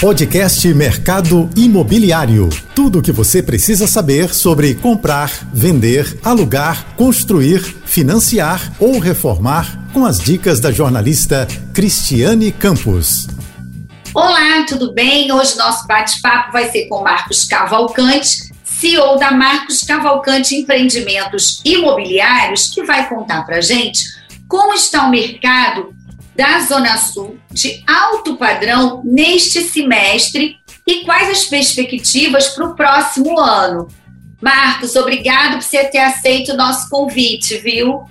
[0.00, 2.50] Podcast Mercado Imobiliário.
[2.74, 10.04] Tudo o que você precisa saber sobre comprar, vender, alugar, construir, financiar ou reformar com
[10.04, 13.26] as dicas da jornalista Cristiane Campos.
[14.12, 15.32] Olá, tudo bem?
[15.32, 22.84] Hoje nosso bate-papo vai ser com Marcos Cavalcante, CEO da Marcos Cavalcante Empreendimentos Imobiliários, que
[22.84, 24.00] vai contar para gente
[24.46, 25.95] como está o mercado
[26.36, 33.40] da Zona Sul de alto padrão neste semestre e quais as perspectivas para o próximo
[33.40, 33.88] ano.
[34.40, 38.04] Marcos, obrigado por você ter aceito o nosso convite, viu?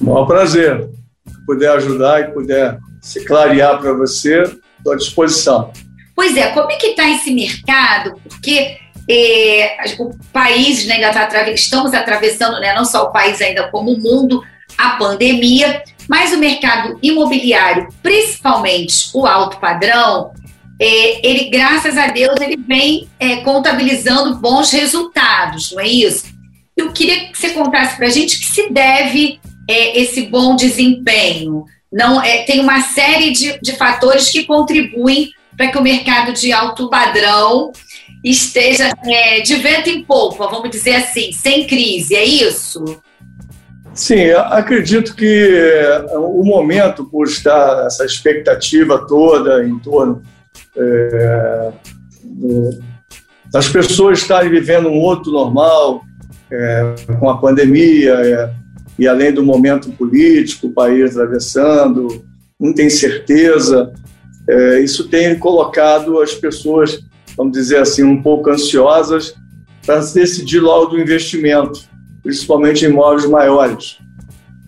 [0.00, 0.88] Um prazer.
[1.26, 5.72] Se puder ajudar e puder se clarear para você, estou à disposição.
[6.14, 8.20] Pois é, como é que está esse mercado?
[8.28, 8.76] Porque
[9.08, 13.92] é, o país né, ainda está estamos atravessando, né, não só o país ainda como
[13.92, 14.42] o mundo,
[14.78, 20.32] a pandemia, mas o mercado imobiliário, principalmente o alto padrão,
[20.80, 26.24] é, ele, graças a Deus, ele vem é, contabilizando bons resultados, não é isso?
[26.76, 31.64] Eu queria que você contasse para a gente que se deve é, esse bom desempenho.
[31.92, 36.50] Não, é, tem uma série de, de fatores que contribuem para que o mercado de
[36.52, 37.70] alto padrão
[38.24, 42.82] esteja é, de vento em polpa, vamos dizer assim, sem crise, é isso?
[43.94, 45.50] Sim, acredito que
[46.14, 50.22] o momento, por estar essa expectativa toda em torno
[50.76, 51.72] é,
[53.52, 56.02] das pessoas estarem vivendo um outro normal,
[56.50, 58.50] é, com a pandemia, é,
[58.98, 62.24] e além do momento político, o país atravessando,
[62.58, 63.92] muita incerteza,
[64.48, 67.00] é, isso tem colocado as pessoas,
[67.36, 69.34] vamos dizer assim, um pouco ansiosas
[69.84, 71.91] para decidir logo do investimento
[72.22, 73.98] principalmente em imóveis maiores.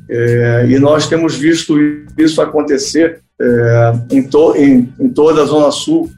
[0.09, 1.79] É, e nós temos visto
[2.19, 6.11] isso acontecer é, em, to, em, em, toda a Zona Sul,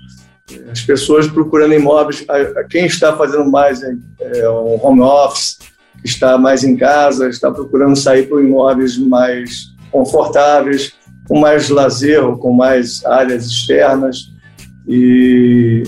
[0.71, 5.59] as pessoas procurando imóveis, a, a quem está fazendo mais é, é, home office,
[6.05, 10.93] está mais em casa, está procurando sair para imóveis mais confortáveis,
[11.29, 14.33] com mais lazer, com mais áreas externas.
[14.87, 15.83] E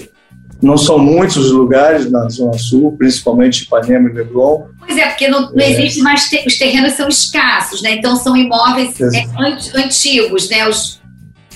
[0.60, 4.64] não são muitos os lugares na Zona Sul, principalmente Ipanema e Leblon.
[4.88, 5.70] Pois é, porque não, não é.
[5.70, 7.92] existe mais, te, os terrenos são escassos, né?
[7.92, 9.26] Então são imóveis é,
[9.74, 10.66] antigos, né?
[10.66, 10.98] Os,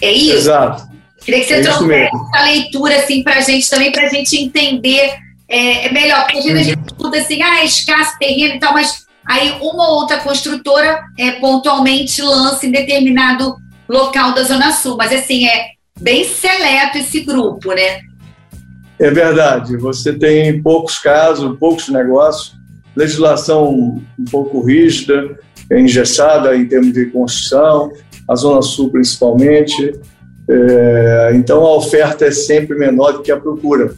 [0.03, 0.37] é isso?
[0.37, 0.87] Exato.
[1.25, 4.37] Queria que você é trouxesse essa leitura assim, para a gente também, para a gente
[4.37, 5.15] entender
[5.49, 8.59] é, é melhor, porque a gente, a gente estuda assim, ah, é escasso terreno e
[8.59, 13.57] tal, mas aí uma ou outra construtora é, pontualmente lança em determinado
[13.89, 18.01] local da Zona Sul, mas assim, é bem seleto esse grupo, né?
[18.99, 22.55] É verdade, você tem poucos casos, poucos negócios,
[22.97, 23.71] legislação
[24.19, 25.39] um pouco rígida,
[25.71, 27.93] engessada em termos de construção,
[28.29, 29.99] a Zona Sul principalmente.
[30.49, 33.95] É, então a oferta é sempre menor do que a procura.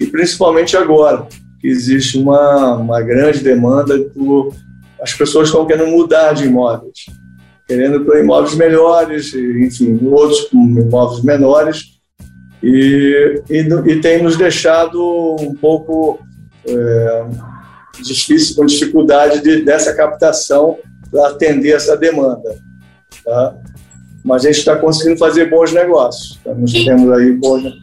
[0.00, 1.26] E principalmente agora,
[1.60, 4.52] que existe uma, uma grande demanda por.
[5.00, 7.06] As pessoas estão querendo mudar de imóveis,
[7.66, 11.92] querendo para imóveis melhores, enfim, outros imóveis menores
[12.62, 16.20] e, e, e tem nos deixado um pouco
[16.66, 17.24] é,
[18.00, 20.78] difícil, com dificuldade de, dessa captação
[21.10, 22.56] para atender essa demanda.
[23.24, 23.54] Tá?
[24.24, 26.36] Mas a gente está conseguindo fazer bons negócios.
[26.36, 27.82] Estamos tendo aí bons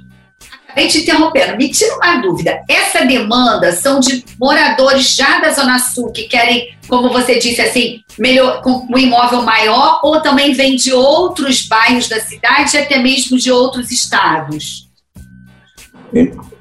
[0.80, 1.58] Acabei te interrompendo.
[1.58, 2.62] Me tira uma dúvida.
[2.70, 8.02] Essa demanda são de moradores já da Zona Sul que querem, como você disse, assim,
[8.18, 13.38] melhor, com um imóvel maior, ou também vem de outros bairros da cidade, até mesmo
[13.38, 14.88] de outros estados?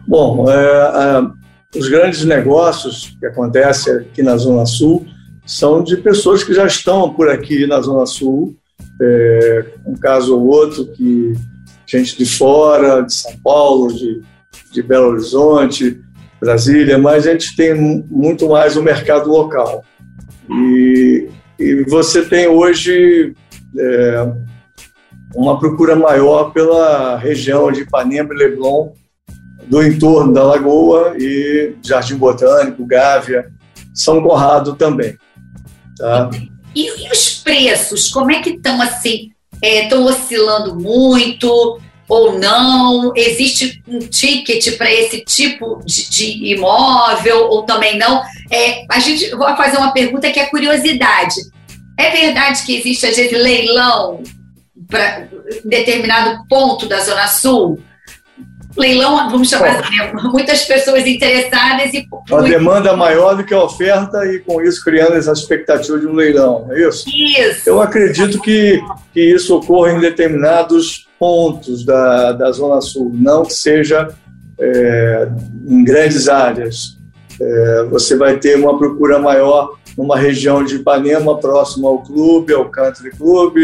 [0.07, 1.38] Bom, é, é,
[1.77, 5.07] os grandes negócios que acontecem aqui na Zona Sul
[5.47, 8.57] são de pessoas que já estão por aqui na Zona Sul,
[9.01, 11.35] é, um caso ou outro que
[11.87, 14.21] gente de fora, de São Paulo, de,
[14.73, 16.01] de Belo Horizonte,
[16.41, 19.85] Brasília, mas a gente tem muito mais o mercado local.
[20.51, 23.35] E, e você tem hoje
[23.79, 24.33] é,
[25.35, 28.93] uma procura maior pela região de Ipanema e Leblon,
[29.67, 33.51] do entorno da Lagoa e Jardim Botânico, Gávea,
[33.95, 35.17] São Conrado também.
[35.97, 36.31] Tá?
[36.75, 39.31] E, e os preços, como é que estão assim?
[39.63, 43.13] Estão é, oscilando muito ou não?
[43.15, 48.23] Existe um ticket para esse tipo de, de, imóvel ou também não?
[48.51, 51.35] É, a gente vou fazer uma pergunta que é curiosidade.
[51.99, 54.23] É verdade que existe, às vezes, leilão
[54.87, 55.29] para
[55.65, 57.83] determinado ponto da Zona Sul?
[58.79, 60.13] Leilão, vamos chamar assim, né?
[60.25, 62.07] muitas pessoas interessadas e.
[62.33, 66.15] A demanda maior do que a oferta e com isso criando essa expectativa de um
[66.15, 67.05] leilão, é isso?
[67.09, 67.69] Isso.
[67.69, 68.81] Eu acredito que,
[69.13, 74.09] que isso ocorre em determinados pontos da, da Zona Sul, não que seja
[74.59, 75.29] é,
[75.67, 76.97] em grandes áreas.
[77.41, 82.69] É, você vai ter uma procura maior numa região de Ipanema, próximo ao clube, ao
[82.69, 83.57] country club.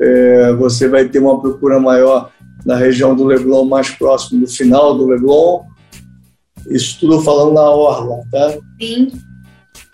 [0.00, 2.30] É, você vai ter uma procura maior
[2.64, 5.64] na região do Leblon, mais próximo do final do Leblon.
[6.68, 8.56] Isso tudo falando na orla, tá?
[8.80, 9.12] Sim.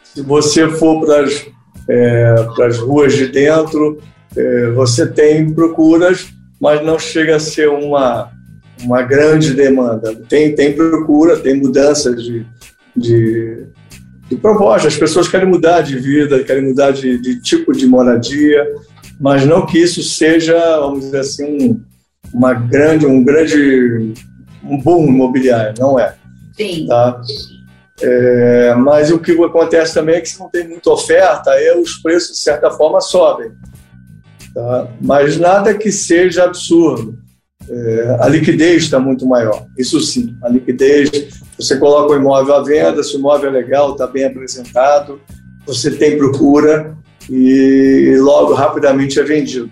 [0.04, 1.46] Se você for para as
[1.88, 4.00] é, ruas de dentro,
[4.36, 6.28] é, você tem procuras,
[6.60, 8.30] mas não chega a ser uma,
[8.82, 10.14] uma grande demanda.
[10.28, 12.46] Tem, tem procura, tem mudanças de,
[12.96, 13.66] de,
[14.28, 14.88] de proposta.
[14.88, 18.66] As pessoas querem mudar de vida, querem mudar de, de tipo de moradia,
[19.20, 21.80] mas não que isso seja, vamos dizer assim, um,
[22.32, 24.14] uma grande, um grande
[24.62, 26.14] um boom imobiliário, não é.
[26.56, 26.86] Sim.
[26.86, 27.20] Tá?
[28.02, 31.96] É, mas o que acontece também é que se não tem muita oferta, aí os
[31.96, 33.52] preços, de certa forma, sobem.
[34.54, 34.88] Tá?
[35.00, 37.18] Mas nada que seja absurdo.
[37.68, 40.34] É, a liquidez está muito maior, isso sim.
[40.42, 41.10] A liquidez,
[41.56, 45.20] você coloca o imóvel à venda, se o imóvel é legal, está bem apresentado,
[45.64, 46.96] você tem procura
[47.28, 49.70] e logo, rapidamente é vendido.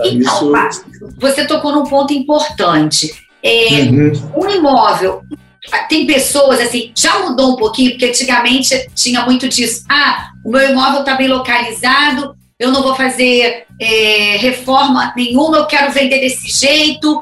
[0.00, 1.12] Então, isso...
[1.18, 3.12] você tocou num ponto importante.
[3.42, 4.12] É, uhum.
[4.36, 5.22] Um imóvel
[5.88, 9.84] tem pessoas assim, já mudou um pouquinho, porque antigamente tinha muito disso.
[9.88, 15.66] Ah, o meu imóvel está bem localizado, eu não vou fazer é, reforma nenhuma, eu
[15.66, 17.20] quero vender desse jeito.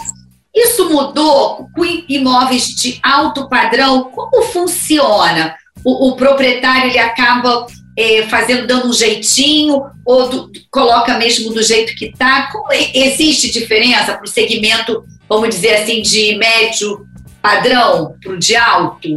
[0.54, 4.04] Isso mudou com imóveis de alto padrão?
[4.04, 5.54] Como funciona?
[5.84, 7.66] O, o proprietário ele acaba
[8.00, 12.50] é, fazendo, dando um jeitinho, ou do, coloca mesmo do jeito que está?
[12.94, 17.06] Existe diferença para o segmento, vamos dizer assim, de médio
[17.42, 19.16] padrão para o de alto?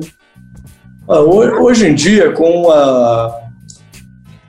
[1.08, 3.42] Ah, hoje em dia, com a,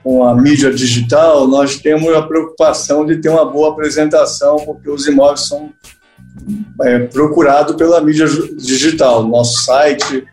[0.03, 5.07] com a mídia digital, nós temos a preocupação de ter uma boa apresentação, porque os
[5.07, 5.71] imóveis são
[6.81, 8.27] é, procurados pela mídia
[8.57, 10.25] digital, nosso site,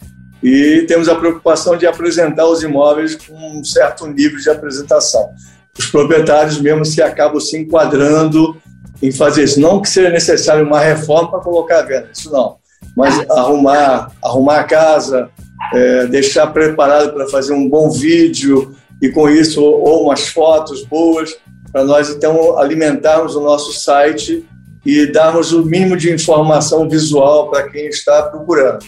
[0.43, 5.31] e temos a preocupação de apresentar os imóveis com um certo nível de apresentação.
[5.79, 8.57] Os proprietários mesmo se acabam se enquadrando
[9.01, 9.61] em fazer isso.
[9.61, 12.61] Não que seja necessário uma reforma para colocar a venda, isso não
[12.97, 15.31] mas arrumar, arrumar a casa,
[15.73, 21.35] é, deixar preparado para fazer um bom vídeo e com isso ou umas fotos boas
[21.71, 24.47] para nós então alimentarmos o nosso site
[24.85, 28.85] e darmos o mínimo de informação visual para quem está procurando.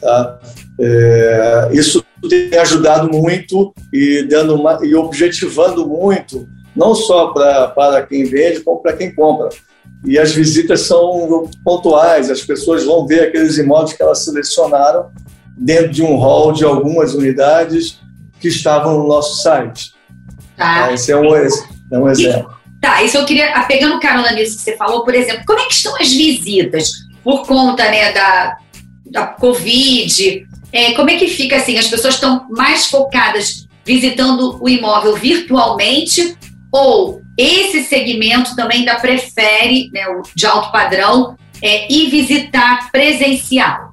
[0.00, 0.38] Tá?
[0.80, 8.06] É, isso tem ajudado muito e dando uma, e objetivando muito não só para para
[8.06, 9.48] quem vende como para quem compra
[10.04, 15.10] e as visitas são pontuais, as pessoas vão ver aqueles imóveis que elas selecionaram
[15.56, 17.98] dentro de um hall de algumas unidades
[18.40, 19.92] que estavam no nosso site.
[20.56, 20.84] Tá.
[20.84, 22.56] Ah, esse é um, é um exemplo.
[22.80, 25.64] Tá, isso eu queria, ah, pegando carona nisso que você falou, por exemplo, como é
[25.64, 26.90] que estão as visitas
[27.24, 28.56] por conta né, da,
[29.10, 30.47] da Covid?
[30.72, 31.78] É, como é que fica assim?
[31.78, 36.36] As pessoas estão mais focadas visitando o imóvel virtualmente
[36.70, 40.04] ou esse segmento também ainda prefere, né,
[40.34, 43.92] de alto padrão, é, ir visitar presencial?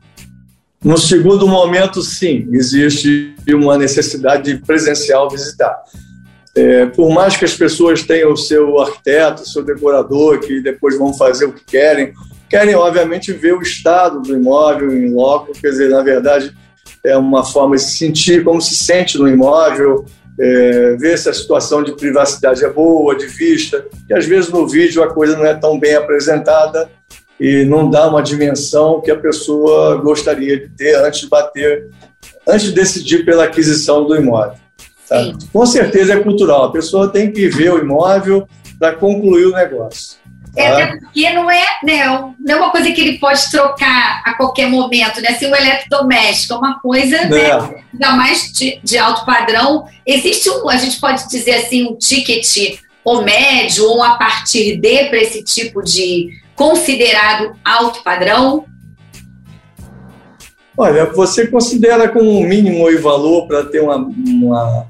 [0.84, 5.76] No segundo momento, sim, existe uma necessidade de presencial visitar.
[6.56, 10.98] É, por mais que as pessoas tenham o seu arquiteto, o seu decorador, que depois
[10.98, 12.14] vão fazer o que querem,
[12.50, 16.56] querem, obviamente, ver o estado do imóvel em loco, quer dizer, na verdade,
[17.06, 20.06] é uma forma de se sentir como se sente no imóvel,
[20.40, 24.68] é, ver se a situação de privacidade é boa, de vista, que às vezes no
[24.68, 26.90] vídeo a coisa não é tão bem apresentada
[27.40, 31.90] e não dá uma dimensão que a pessoa gostaria de ter antes de bater,
[32.48, 34.58] antes de decidir pela aquisição do imóvel.
[35.08, 35.34] Tá?
[35.54, 38.48] Com certeza é cultural, a pessoa tem que ver o imóvel
[38.80, 40.18] para concluir o negócio.
[40.56, 42.06] É, até porque não é, né,
[42.40, 45.34] não é uma coisa que ele pode trocar a qualquer momento, né?
[45.34, 47.84] Se o eletrodoméstico é uma coisa, né, é.
[47.94, 49.86] ainda mais de, de, alto padrão.
[50.06, 55.06] Existe um, a gente pode dizer assim, um ticket ou médio ou a partir de
[55.10, 58.66] para esse tipo de considerado alto padrão?
[60.78, 64.88] Olha, você considera como um mínimo e valor para ter uma, uma,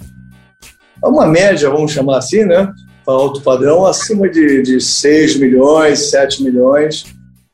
[1.04, 2.72] uma média, vamos chamar assim, né?
[3.14, 7.06] Alto padrão acima de, de 6 milhões, 7 milhões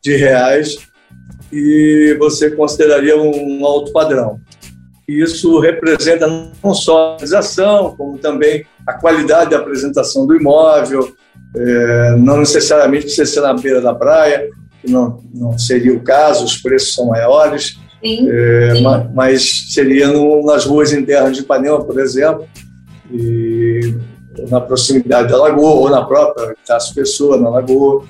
[0.03, 0.77] de reais
[1.51, 4.39] e você consideraria um alto padrão.
[5.08, 6.25] Isso representa
[6.63, 11.13] não só a realização, como também a qualidade da apresentação do imóvel,
[11.55, 14.50] é, não necessariamente precisa ser na beira da praia,
[14.81, 18.84] que não, não seria o caso, os preços são maiores, sim, é, sim.
[18.84, 22.48] Mas, mas, seria no, nas ruas internas de Ipanema, por exemplo,
[23.12, 23.93] e
[24.50, 28.06] na proximidade da lagoa ou na própria Tasso Pessoa, na lagoa.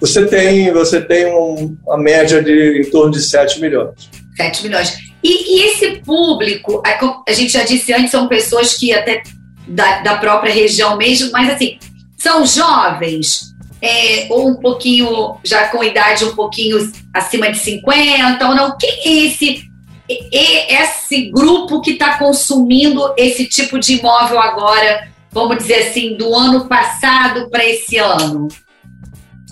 [0.00, 4.10] você tem, você tem um, uma média de em torno de 7 milhões.
[4.36, 4.96] 7 milhões.
[5.22, 6.82] E, e, esse público,
[7.26, 9.22] a gente já disse antes, são pessoas que até
[9.66, 11.78] da, da própria região mesmo, mas assim,
[12.18, 16.78] são jovens, é, ou um pouquinho, já com idade um pouquinho
[17.12, 18.76] acima de 50, ou não?
[18.78, 19.62] Quem é esse,
[20.08, 26.66] esse grupo que está consumindo esse tipo de imóvel agora, vamos dizer assim, do ano
[26.68, 28.46] passado para esse ano?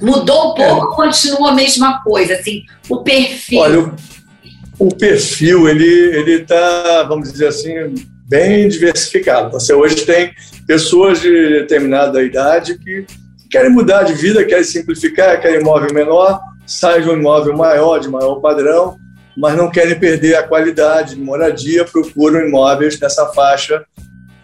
[0.01, 0.73] Mudou um pouco é.
[0.73, 3.61] ou continua a mesma coisa, assim, o perfil?
[3.61, 3.81] Olha,
[4.79, 7.95] o, o perfil, ele ele está, vamos dizer assim,
[8.29, 9.51] bem diversificado.
[9.51, 10.33] Você hoje tem
[10.67, 13.05] pessoas de determinada idade que
[13.51, 18.09] querem mudar de vida, querem simplificar, querem imóvel menor, saem de um imóvel maior, de
[18.09, 18.97] maior padrão,
[19.37, 23.85] mas não querem perder a qualidade de moradia, procuram imóveis nessa faixa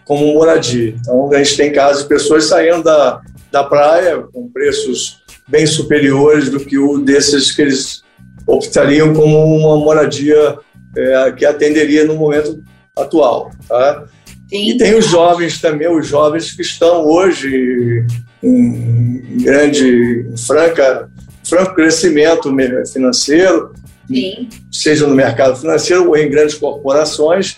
[0.09, 0.95] como moradia.
[0.99, 6.49] Então, a gente tem casos de pessoas saindo da, da praia com preços bem superiores
[6.49, 8.01] do que o desses que eles
[8.47, 10.57] optariam como uma moradia
[10.97, 12.59] é, que atenderia no momento
[12.97, 13.51] atual.
[13.67, 14.05] Tá?
[14.51, 18.03] E tem os jovens também, os jovens que estão hoje
[18.41, 21.07] em grande, em franca,
[21.47, 22.51] franco crescimento
[22.91, 23.75] financeiro,
[24.07, 24.49] Sim.
[24.71, 27.57] seja no mercado financeiro ou em grandes corporações,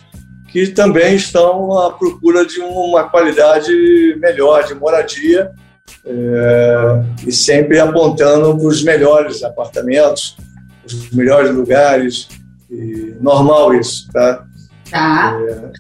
[0.51, 3.72] que também estão à procura de uma qualidade
[4.20, 5.51] melhor de moradia
[6.05, 10.36] é, e sempre apontando para os melhores apartamentos,
[10.86, 12.27] os melhores lugares.
[13.22, 14.46] normal isso, tá?
[14.89, 15.38] Tá.
[15.48, 15.72] É,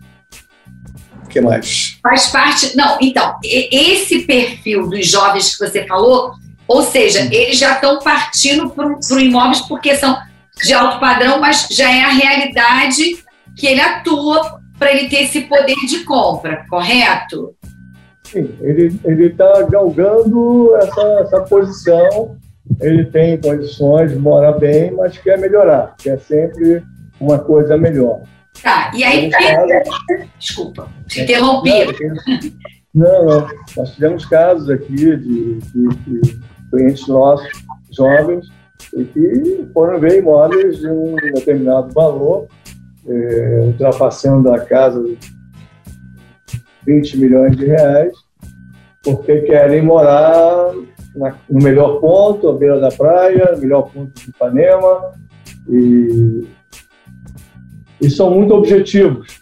[1.25, 1.99] o que mais?
[2.01, 2.75] Faz parte.
[2.75, 6.33] Não, então, esse perfil dos jovens que você falou,
[6.65, 10.17] ou seja, eles já estão partindo para imóveis porque são
[10.63, 13.21] de alto padrão, mas já é a realidade
[13.55, 17.55] que ele atua para ele ter esse poder de compra, correto?
[18.23, 22.35] Sim, ele está galgando essa, essa posição,
[22.79, 26.81] ele tem condições, mora bem, mas quer melhorar, quer sempre
[27.19, 28.21] uma coisa melhor.
[28.63, 29.29] Tá, e aí.
[29.29, 29.99] Casos...
[30.39, 31.69] Desculpa, te interrompi.
[32.91, 33.47] Não, não,
[33.77, 37.47] nós tivemos casos aqui de, de, de clientes nossos,
[37.95, 38.47] jovens,
[38.97, 42.47] e que foram ver imóveis de um determinado valor,
[43.07, 45.17] é, ultrapassando a casa de
[46.85, 48.13] 20 milhões de reais,
[49.03, 50.73] porque querem morar
[51.15, 55.11] na, no melhor ponto, à beira da praia, melhor ponto de Ipanema,
[55.69, 56.47] e,
[58.01, 59.41] e são muito objetivos.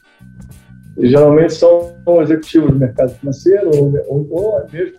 [0.97, 4.95] E, geralmente são executivos do mercado financeiro ou, ou, ou mesmo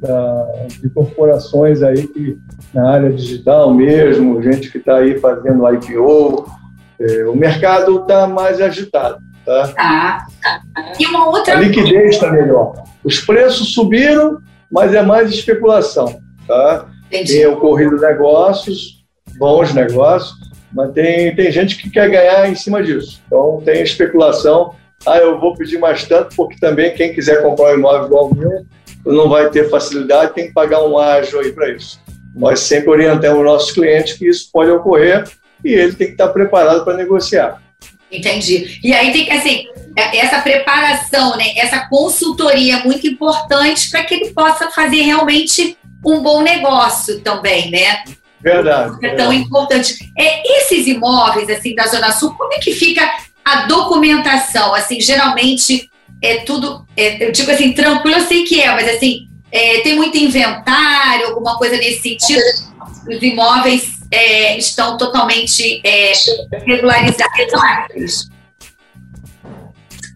[0.00, 2.38] da, de corporações aí que
[2.72, 6.59] na área digital mesmo, gente que está aí fazendo IPO.
[7.00, 9.18] É, o mercado está mais agitado.
[9.44, 9.68] Tá?
[9.68, 10.26] Tá.
[10.98, 11.56] E uma outra.
[11.56, 12.84] A liquidez está melhor.
[13.02, 14.38] Os preços subiram,
[14.70, 16.20] mas é mais especulação.
[16.46, 16.86] Tá?
[17.06, 17.32] Entendi.
[17.32, 19.02] Tem ocorrido negócios,
[19.38, 20.34] bons negócios,
[20.72, 23.20] mas tem, tem gente que quer ganhar em cima disso.
[23.26, 24.74] Então tem especulação.
[25.06, 28.34] Ah, eu vou pedir mais tanto, porque também quem quiser comprar um imóvel igual ao
[28.34, 28.66] meu
[29.06, 31.98] não vai ter facilidade, tem que pagar um ágio aí para isso.
[32.36, 35.24] Nós sempre orientamos nossos clientes que isso pode ocorrer
[35.64, 37.62] e ele tem que estar preparado para negociar.
[38.10, 38.80] Entendi.
[38.82, 44.02] E aí tem que, assim, é, essa preparação, né, essa consultoria é muito importante para
[44.02, 48.02] que ele possa fazer realmente um bom negócio também, né?
[48.40, 48.96] Verdade.
[49.04, 49.36] É tão é.
[49.36, 49.94] importante.
[50.18, 53.08] É, esses imóveis, assim, da Zona Sul, como é que fica
[53.44, 54.74] a documentação?
[54.74, 55.88] Assim, geralmente
[56.22, 59.96] é tudo, é, eu digo assim, tranquilo eu sei que é, mas assim, é, tem
[59.96, 62.42] muito inventário, alguma coisa nesse sentido?
[63.08, 66.12] Os imóveis é, estão totalmente é,
[66.64, 68.28] regularizados?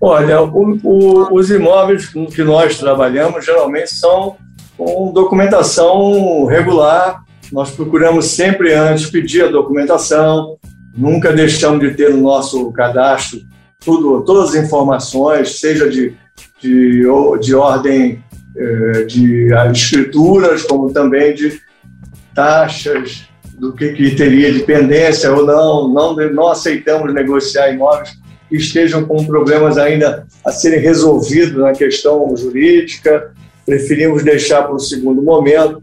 [0.00, 4.36] Olha, o, o, os imóveis que nós trabalhamos geralmente são
[4.76, 7.22] com documentação regular.
[7.52, 10.58] Nós procuramos sempre antes pedir a documentação,
[10.96, 13.40] nunca deixamos de ter no nosso cadastro
[13.84, 16.14] tudo, todas as informações, seja de,
[16.60, 17.02] de,
[17.40, 18.24] de ordem
[18.56, 21.60] eh, de escrituras, como também de
[22.34, 25.92] taxas, do que, que teria de pendência ou não.
[25.92, 26.16] não.
[26.32, 28.10] Não aceitamos negociar imóveis
[28.48, 33.32] que estejam com problemas ainda a serem resolvidos na questão jurídica,
[33.64, 35.82] preferimos deixar para o segundo momento.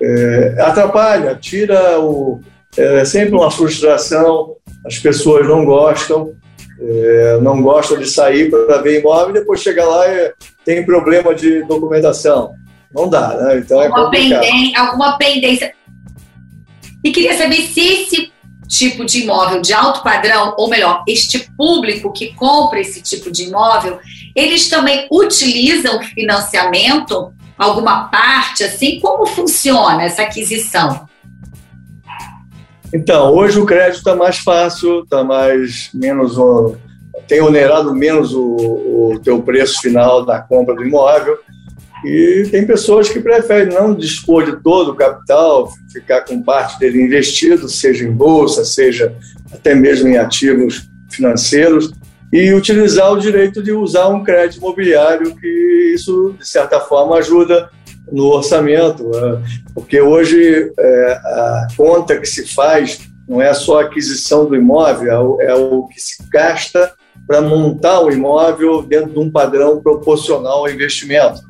[0.00, 2.40] É, atrapalha, tira o.
[2.76, 6.32] É sempre uma frustração, as pessoas não gostam,
[6.80, 10.32] é, não gosta de sair para ver imóvel e depois chega lá e
[10.64, 12.52] tem problema de documentação.
[12.92, 13.58] Não dá, né?
[13.58, 14.40] Então é alguma é complicado.
[14.40, 15.72] Pendência, alguma pendência.
[17.04, 18.32] E queria saber se esse
[18.66, 23.44] tipo de imóvel de alto padrão, ou melhor, este público que compra esse tipo de
[23.44, 23.98] imóvel,
[24.34, 28.98] eles também utilizam financiamento alguma parte, assim?
[29.00, 31.06] Como funciona essa aquisição?
[32.92, 36.38] Então, hoje o crédito está mais fácil, está mais menos
[37.28, 41.38] tem onerado menos o, o teu preço final da compra do imóvel.
[42.04, 47.02] E tem pessoas que preferem não dispor de todo o capital, ficar com parte dele
[47.02, 49.14] investido, seja em bolsa, seja
[49.52, 51.92] até mesmo em ativos financeiros,
[52.32, 57.70] e utilizar o direito de usar um crédito imobiliário, que isso, de certa forma, ajuda
[58.10, 59.42] no orçamento, né?
[59.72, 65.38] porque hoje é, a conta que se faz não é só a aquisição do imóvel,
[65.40, 66.92] é é o que se gasta
[67.26, 71.40] para montar o imóvel dentro de um padrão proporcional ao investimento.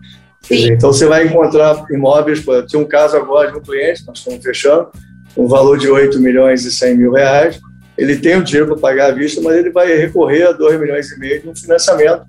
[0.51, 4.91] Então você vai encontrar imóveis, tinha um caso agora de um cliente, nós estamos fechando,
[5.37, 7.59] um valor de 8 milhões e 100 mil reais,
[7.97, 11.11] ele tem o dinheiro para pagar à vista, mas ele vai recorrer a 2 milhões
[11.11, 12.25] e meio de um financiamento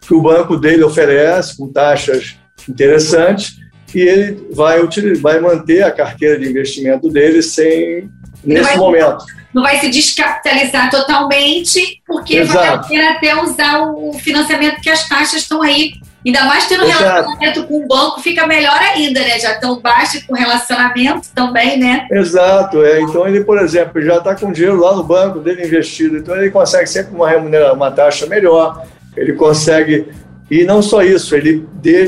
[0.00, 2.36] que o banco dele oferece com taxas
[2.68, 3.56] interessantes
[3.94, 4.80] e ele vai,
[5.20, 8.10] vai manter a carteira de investimento dele sem
[8.44, 9.24] nesse vai, momento.
[9.54, 12.86] Não vai se descapitalizar totalmente, porque Exato.
[12.86, 15.92] a pena até usar o financiamento que as taxas estão aí.
[16.24, 17.02] Ainda mais tendo Exato.
[17.02, 19.38] relacionamento com o banco, fica melhor ainda, né?
[19.38, 22.06] Já tão baixo com relacionamento também, né?
[22.10, 22.84] Exato.
[22.84, 23.00] É.
[23.00, 26.50] Então ele, por exemplo, já está com dinheiro lá no banco dele investido, então ele
[26.50, 28.84] consegue sempre uma remuneração, uma taxa melhor.
[29.16, 30.06] Ele consegue
[30.52, 31.66] e não só isso, ele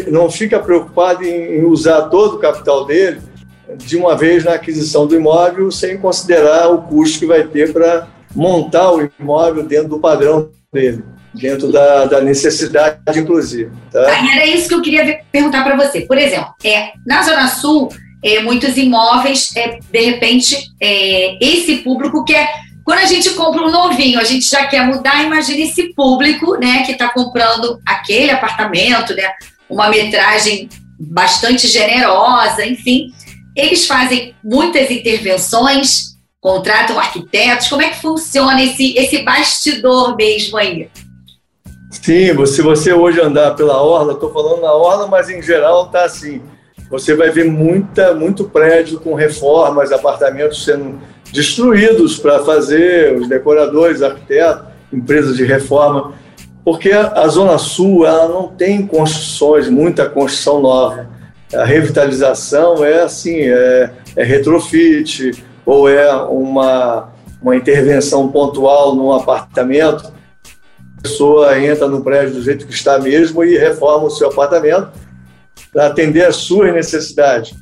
[0.08, 3.18] não fica preocupado em usar todo o capital dele
[3.76, 8.06] de uma vez na aquisição do imóvel, sem considerar o custo que vai ter para
[8.34, 11.02] montar o imóvel dentro do padrão dele,
[11.34, 13.70] dentro da, da necessidade, inclusive.
[13.90, 14.06] Tá?
[14.06, 16.02] Ah, era isso que eu queria perguntar para você.
[16.02, 17.88] Por exemplo, é, na Zona Sul,
[18.22, 23.70] é, muitos imóveis, é, de repente, é, esse público quer quando a gente compra um
[23.70, 29.14] novinho, a gente já quer mudar, imagine esse público, né, que está comprando aquele apartamento,
[29.14, 29.32] né,
[29.70, 30.68] uma metragem
[31.00, 33.10] bastante generosa, enfim.
[33.56, 37.68] Eles fazem muitas intervenções, contratam arquitetos.
[37.68, 40.90] Como é que funciona esse, esse bastidor mesmo aí?
[42.02, 46.04] Sim, se você hoje andar pela orla, estou falando na orla, mas em geral está
[46.04, 46.42] assim.
[46.90, 51.00] Você vai ver muita, muito prédio com reformas, apartamentos sendo
[51.32, 56.12] destruídos para fazer os decoradores, arquitetos, empresas de reforma,
[56.64, 61.08] porque a Zona Sul ela não tem construções, muita construção nova.
[61.54, 70.12] A revitalização é assim, é, é retrofit ou é uma, uma intervenção pontual num apartamento.
[71.04, 74.90] Pessoa entra no prédio do jeito que está mesmo e reforma o seu apartamento
[75.70, 77.54] para atender às suas necessidades.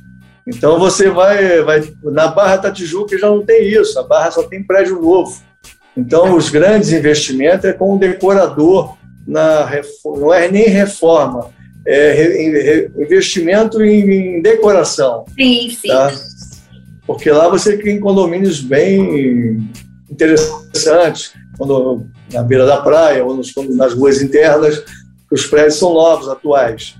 [0.47, 4.43] Então você vai, vai na Barra da Tijuca já não tem isso, a Barra só
[4.43, 5.41] tem prédio novo.
[5.95, 8.95] Então os grandes investimentos é com o decorador
[9.27, 9.69] na
[10.05, 11.49] não é nem reforma,
[11.85, 15.25] é investimento em, decoração.
[15.37, 15.89] Sim, sim.
[15.89, 16.13] Tá?
[17.05, 19.69] Porque lá você tem condomínios bem
[20.13, 25.93] interessantes, quando, na beira da praia ou nos, nas ruas internas, que os prédios são
[25.93, 26.95] novos, atuais.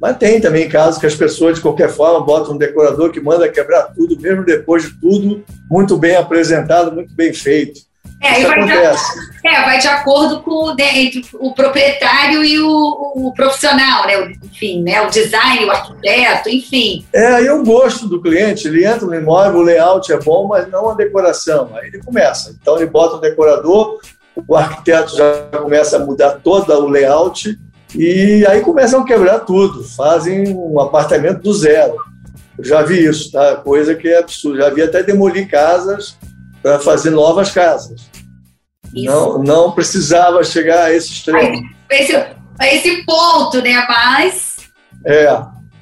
[0.00, 3.48] Mas tem também casos que as pessoas, de qualquer forma, botam um decorador que manda
[3.48, 7.80] quebrar tudo, mesmo depois de tudo muito bem apresentado, muito bem feito.
[8.22, 9.20] É, Isso vai acontece.
[9.20, 14.32] De, é, vai de acordo com né, entre o proprietário e o, o, profissional, né?
[14.44, 15.02] enfim, né?
[15.02, 17.04] o design, o arquiteto, enfim.
[17.12, 20.70] É, aí eu gosto do cliente, ele entra no imóvel, o layout é bom, mas
[20.70, 21.70] não a decoração.
[21.74, 22.54] Aí ele começa.
[22.62, 24.00] Então ele bota o decorador,
[24.46, 27.58] o arquiteto já começa a mudar todo o layout
[27.94, 31.96] e aí começam a quebrar tudo, fazem um apartamento do zero.
[32.56, 33.56] Eu já vi isso, tá?
[33.56, 34.62] Coisa que é absurda.
[34.62, 36.16] Já vi até demolir casas
[36.62, 38.02] para fazer novas casas.
[38.94, 41.62] Não, não precisava chegar a esse extremo.
[41.90, 42.26] Esse,
[42.60, 43.84] esse ponto, né?
[43.88, 44.56] Mas.
[45.04, 45.26] É.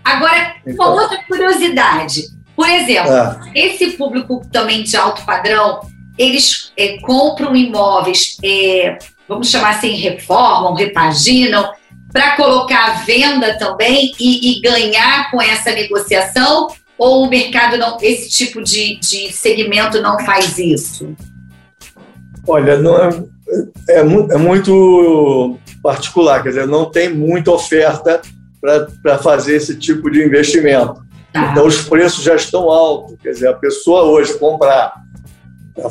[0.05, 0.93] Agora, então.
[0.93, 2.23] uma outra curiosidade.
[2.55, 3.39] Por exemplo, é.
[3.55, 5.81] esse público também de alto padrão,
[6.19, 11.73] eles é, compram imóveis, é, vamos chamar assim, reformam, repaginam,
[12.13, 16.69] para colocar à venda também e, e, ganhar com essa negociação?
[17.01, 21.17] Ou o mercado não, esse tipo de, de segmento não faz isso?
[22.47, 23.09] Olha, não é,
[23.89, 28.21] é, é muito particular, quer dizer, não tem muita oferta
[29.03, 31.03] para fazer esse tipo de investimento.
[31.33, 31.51] Tá.
[31.51, 34.93] Então os preços já estão altos, quer dizer, a pessoa hoje comprar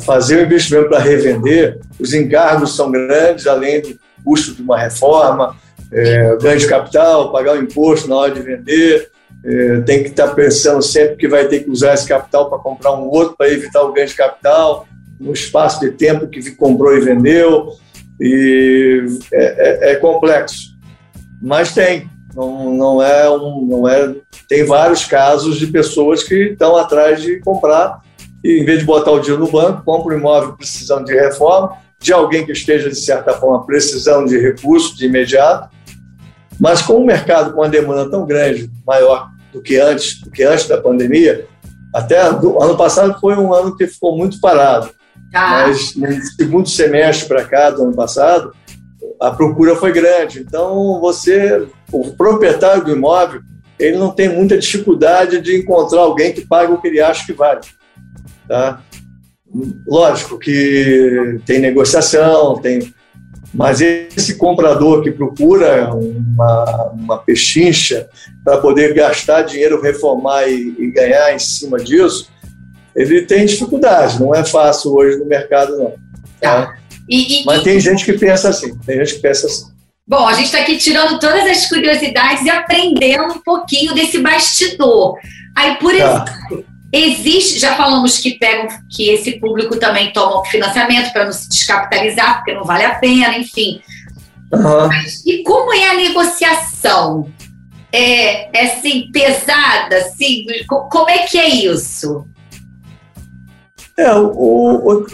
[0.00, 5.56] fazer o investimento para revender, os encargos são grandes, além do custo de uma reforma,
[5.92, 9.10] é, ganho de capital, pagar o imposto na hora de vender,
[9.44, 12.58] é, tem que estar tá pensando sempre que vai ter que usar esse capital para
[12.58, 14.86] comprar um outro para evitar o ganho de capital
[15.18, 17.74] no espaço de tempo que comprou e vendeu,
[18.18, 20.70] e é, é, é complexo.
[21.40, 24.14] Mas tem, Não, não é um, não é.
[24.48, 28.00] Tem vários casos de pessoas que estão atrás de comprar
[28.44, 31.76] e, em vez de botar o dinheiro no banco, compra um imóvel precisando de reforma,
[31.98, 35.68] de alguém que esteja, de certa forma, precisando de recursos de imediato.
[36.60, 40.42] Mas com o mercado com uma demanda tão grande, maior do que antes, do que
[40.42, 41.46] antes da pandemia,
[41.94, 44.90] até do ano passado foi um ano que ficou muito parado.
[45.34, 45.66] Ah.
[45.66, 48.52] Mas no segundo semestre para cá do ano passado,
[49.20, 50.40] a procura foi grande.
[50.40, 53.40] Então, você, o proprietário do imóvel,
[53.78, 57.32] ele não tem muita dificuldade de encontrar alguém que pague o que ele acha que
[57.32, 57.60] vale.
[58.46, 58.82] Tá?
[59.86, 62.94] Lógico que tem negociação, tem,
[63.52, 68.08] mas esse comprador que procura uma, uma pechincha
[68.44, 72.28] para poder gastar dinheiro, reformar e, e, ganhar em cima disso,
[72.94, 74.20] ele tem dificuldade.
[74.20, 75.90] Não é fácil hoje no mercado, não.
[76.40, 76.66] Tá?
[76.66, 76.76] tá.
[77.08, 79.66] E, e, Mas tem gente que pensa assim, tem gente que pensa assim.
[80.06, 85.16] Bom, a gente está aqui tirando todas as curiosidades e aprendendo um pouquinho desse bastidor.
[85.56, 86.24] Aí, por tá.
[86.48, 91.48] exemplo, existe, já falamos que pegam que esse público também toma financiamento para não se
[91.48, 93.80] descapitalizar, porque não vale a pena, enfim.
[94.52, 94.88] Uhum.
[94.88, 97.30] Mas, e como é a negociação?
[97.92, 102.24] É, é assim, pesada, assim, como é que é isso?
[103.96, 105.06] É, o, o,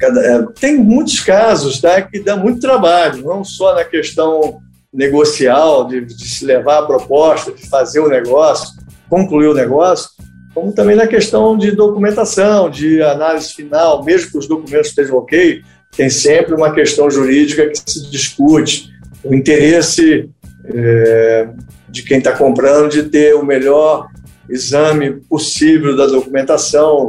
[0.00, 4.60] é, tem muitos casos tá, que dá muito trabalho, não só na questão
[4.92, 8.74] negocial, de, de se levar a proposta, de fazer o negócio,
[9.08, 10.10] concluir o negócio,
[10.54, 15.62] como também na questão de documentação, de análise final, mesmo que os documentos estejam ok,
[15.96, 18.90] tem sempre uma questão jurídica que se discute,
[19.24, 20.28] o interesse
[20.66, 21.48] é,
[21.88, 24.08] de quem está comprando de ter o melhor
[24.48, 27.08] exame possível da documentação,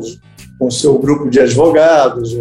[0.60, 2.34] com seu grupo de advogados,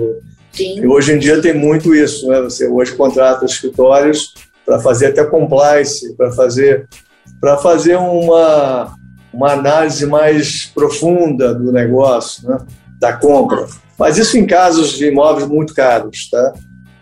[0.53, 0.81] Sim.
[0.81, 2.41] E hoje em dia tem muito isso, né?
[2.43, 4.35] Você hoje contrata escritórios
[4.67, 6.87] para fazer até compliance, para fazer
[7.41, 8.95] para fazer uma
[9.33, 12.59] uma análise mais profunda do negócio, né?
[12.99, 13.67] Da compra.
[13.99, 16.53] Mas isso em casos de imóveis muito caros, tá?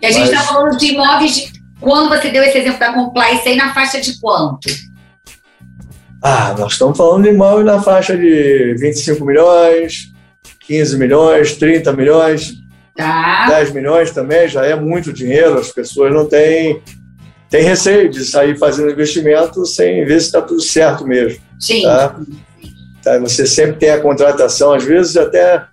[0.01, 0.47] E a gente está Mas...
[0.47, 1.53] falando de imóveis de...
[1.81, 4.69] quando você deu esse exemplo da compliance aí na faixa de quanto?
[6.23, 10.13] Ah, nós estamos falando de imóveis na faixa de 25 milhões,
[10.67, 12.61] 15 milhões, 30 milhões,
[13.01, 13.47] Tá.
[13.49, 16.83] 10 milhões também já é muito dinheiro, as pessoas não têm,
[17.51, 21.41] têm receio de sair fazendo investimento sem ver se está tudo certo mesmo.
[21.59, 21.83] Sim.
[21.83, 22.17] Tá?
[23.03, 25.65] Tá, você sempre tem a contratação, às vezes até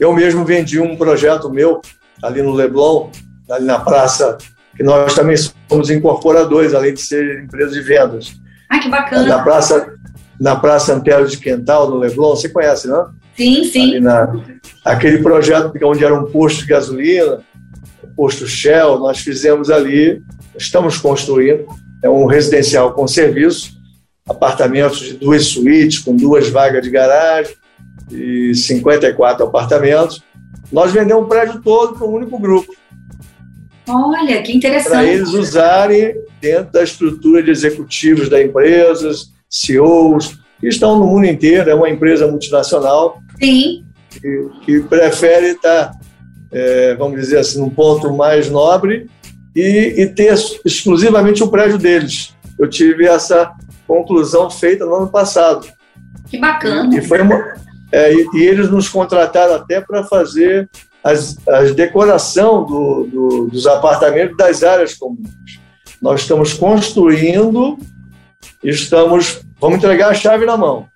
[0.00, 1.80] eu mesmo vendi um projeto meu
[2.22, 3.10] ali no Leblon,
[3.50, 4.38] ali na praça,
[4.76, 5.36] que nós também
[5.68, 8.34] somos incorporadores, além de ser empresa de vendas.
[8.68, 9.26] Ah, que bacana.
[9.26, 9.94] Na praça,
[10.40, 13.10] na praça Antero de Quental, no Leblon, você conhece, não?
[13.36, 14.00] Sim, sim.
[14.00, 14.32] Na,
[14.84, 17.40] aquele projeto onde era um posto de gasolina,
[18.16, 20.22] posto Shell, nós fizemos ali,
[20.56, 21.66] estamos construindo,
[22.02, 23.76] é um residencial com serviço,
[24.28, 27.54] apartamentos de duas suítes, com duas vagas de garagem
[28.10, 30.22] e 54 apartamentos.
[30.72, 32.74] Nós vendemos um prédio todo para um único grupo.
[33.88, 34.90] Olha, que interessante.
[34.90, 39.10] Para eles usarem dentro da estrutura de executivos da empresa,
[39.48, 43.20] CEOs, que estão no mundo inteiro, é uma empresa multinacional.
[43.40, 43.84] Sim.
[44.10, 45.92] Que, que prefere estar,
[46.52, 49.08] é, vamos dizer assim, num ponto mais nobre
[49.54, 52.34] e, e ter exclusivamente o prédio deles.
[52.58, 53.52] Eu tive essa
[53.86, 55.66] conclusão feita no ano passado.
[56.28, 56.96] Que bacana.
[56.96, 57.54] E, foi uma,
[57.92, 60.68] é, e, e, eles nos contrataram até para fazer
[61.02, 65.60] as, as decoração do, do, dos apartamentos das áreas comuns.
[66.00, 67.78] Nós estamos construindo,
[68.62, 70.86] estamos Vamos entregar a chave na mão.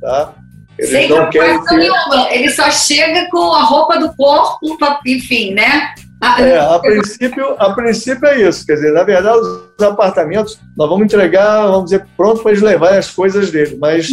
[0.00, 0.34] Tá?
[0.82, 1.76] Eles Sem não querem ter...
[1.76, 2.28] nenhuma.
[2.32, 4.58] Ele só chega com a roupa do corpo,
[5.06, 5.94] enfim, né?
[6.38, 8.64] É, a princípio, a princípio é isso.
[8.64, 12.98] Quer dizer, na verdade, os apartamentos nós vamos entregar, vamos dizer, pronto para eles levarem
[12.98, 14.08] as coisas dele, mas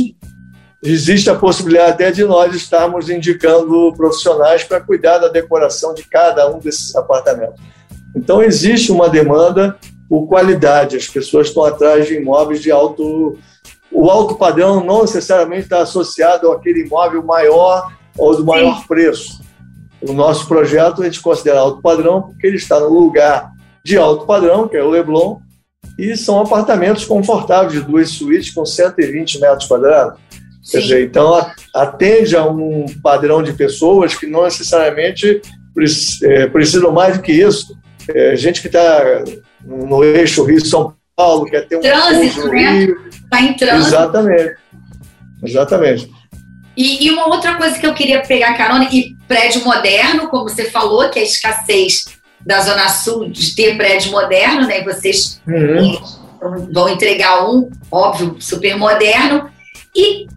[0.83, 6.49] existe a possibilidade até de nós estarmos indicando profissionais para cuidar da decoração de cada
[6.49, 7.61] um desses apartamentos.
[8.15, 9.77] Então, existe uma demanda
[10.07, 13.37] por qualidade, as pessoas estão atrás de imóveis de alto
[13.91, 18.87] o alto padrão não necessariamente está associado àquele imóvel maior ou do maior Sim.
[18.87, 19.41] preço.
[20.01, 23.51] O nosso projeto a gente considera alto padrão porque ele está no lugar
[23.83, 25.39] de alto padrão, que é o Leblon,
[25.97, 30.19] e são apartamentos confortáveis de duas suítes com 120 metros quadrados.
[30.71, 31.33] Quer dizer, então
[31.73, 35.41] atende a um padrão de pessoas que não necessariamente
[36.23, 37.75] é, precisam mais do que isso.
[38.07, 39.23] É, gente que está
[39.63, 42.95] no eixo Rio-São Paulo, quer ter um trânsito, né?
[43.31, 43.95] Está em trânsito.
[43.95, 44.55] Exatamente.
[45.43, 46.11] Exatamente.
[46.75, 50.65] E, e, uma outra coisa que eu queria pegar carona, e prédio moderno, como você
[50.65, 52.05] falou, que é a escassez
[52.45, 54.81] da Zona Sul de ter prédio moderno, né?
[54.83, 56.69] Vocês uhum.
[56.73, 59.49] vão entregar um, óbvio, super moderno.
[59.95, 60.27] E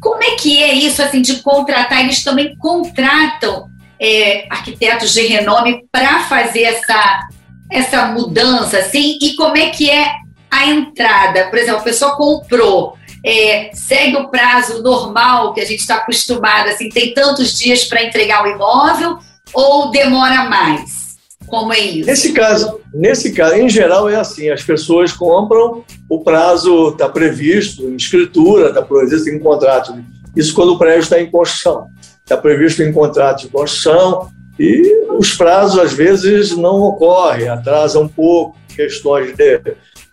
[0.00, 2.00] como é que é isso assim de contratar?
[2.00, 7.28] Eles também contratam é, arquitetos de renome para fazer essa,
[7.70, 9.18] essa mudança, assim?
[9.22, 10.10] E como é que é
[10.52, 11.48] a entrada?
[11.48, 16.68] Por exemplo, a pessoa comprou, é, segue o prazo normal que a gente está acostumado,
[16.68, 19.18] assim, tem tantos dias para entregar o imóvel
[19.54, 21.16] ou demora mais?
[21.46, 22.06] Como é isso?
[22.06, 27.88] Nesse caso, nesse caso, em geral é assim, as pessoas compram, o prazo está previsto
[27.88, 29.94] em escritura, está previsto em contrato.
[30.34, 31.88] Isso quando o prédio está em construção.
[32.22, 38.08] Está previsto em contrato de construção e os prazos às vezes não ocorrem, atrasam um
[38.08, 39.60] pouco, questões de,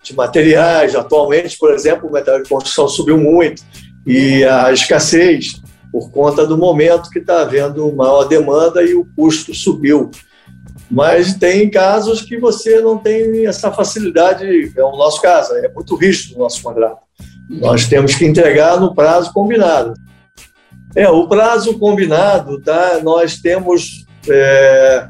[0.03, 0.95] de materiais.
[0.95, 3.63] Atualmente, por exemplo, o material de construção subiu muito
[4.05, 9.53] e a escassez por conta do momento que está havendo maior demanda e o custo
[9.53, 10.11] subiu.
[10.89, 15.95] Mas tem casos que você não tem essa facilidade, é o nosso caso, é muito
[15.95, 16.99] rígido o nosso contrato.
[17.49, 19.93] Nós temos que entregar no prazo combinado.
[20.95, 22.99] É, o prazo combinado, tá?
[23.03, 25.07] Nós temos, é,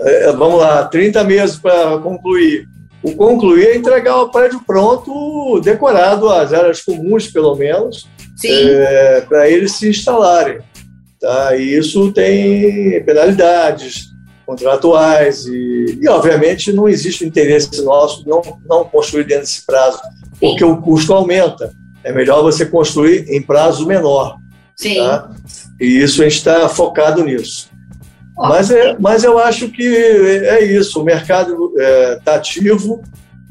[0.00, 2.68] é, vamos lá, 30 meses para concluir.
[3.02, 8.06] O concluir é entregar o prédio pronto, decorado, as áreas comuns, pelo menos,
[8.44, 10.58] é, para eles se instalarem.
[11.18, 11.56] Tá?
[11.56, 14.10] E isso tem penalidades,
[14.50, 20.00] contratuais e, e, obviamente, não existe interesse nosso não, não construir dentro desse prazo,
[20.40, 20.70] porque Sim.
[20.72, 21.72] o custo aumenta.
[22.02, 24.36] É melhor você construir em prazo menor.
[24.74, 24.96] Sim.
[24.96, 25.30] Tá?
[25.80, 27.70] E isso a gente está focado nisso.
[28.48, 31.00] Mas, é, mas eu acho que é isso.
[31.00, 33.02] O mercado está é, tá ativo,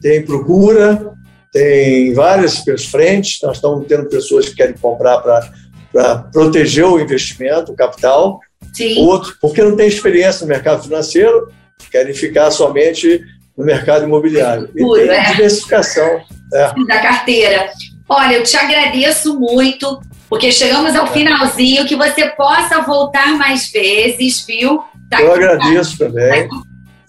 [0.02, 1.12] tem procura,
[1.52, 3.40] tem várias frentes.
[3.44, 8.40] Nós estamos tendo pessoas que querem comprar para proteger o investimento, o capital.
[8.74, 9.00] Sim.
[9.06, 11.52] Outros, porque não tem experiência no mercado financeiro,
[11.92, 13.22] querem ficar somente
[13.58, 14.70] no mercado imobiliário.
[14.76, 15.32] E tem é.
[15.32, 16.22] diversificação.
[16.54, 16.74] É.
[16.88, 17.70] Da carteira.
[18.08, 20.00] Olha, eu te agradeço muito,
[20.30, 24.84] porque chegamos ao finalzinho, que você possa voltar mais vezes, viu?
[25.10, 26.06] Tá eu agradeço tá.
[26.06, 26.48] também.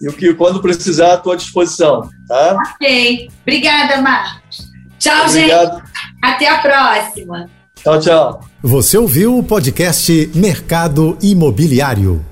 [0.01, 2.57] E o que quando precisar, estou à disposição, tá?
[2.75, 3.29] Ok.
[3.43, 4.71] Obrigada, Marcos.
[4.97, 5.75] Tchau, Obrigado.
[5.77, 5.91] gente.
[6.23, 7.49] Até a próxima.
[7.75, 8.41] Tchau, tchau.
[8.63, 12.30] Você ouviu o podcast Mercado Imobiliário.